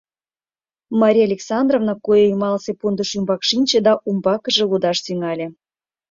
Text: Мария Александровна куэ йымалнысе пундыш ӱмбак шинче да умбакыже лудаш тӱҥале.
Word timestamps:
Мария 1.01 1.25
Александровна 1.29 1.93
куэ 2.05 2.17
йымалнысе 2.23 2.71
пундыш 2.79 3.09
ӱмбак 3.17 3.41
шинче 3.49 3.79
да 3.87 3.93
умбакыже 4.07 4.63
лудаш 4.69 4.97
тӱҥале. 5.05 5.47